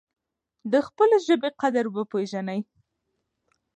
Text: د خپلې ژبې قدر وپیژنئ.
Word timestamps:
د 0.71 0.73
خپلې 0.87 1.17
ژبې 1.27 1.49
قدر 1.61 1.85
وپیژنئ. 1.95 2.59